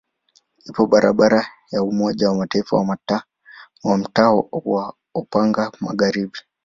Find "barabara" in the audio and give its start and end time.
0.91-1.41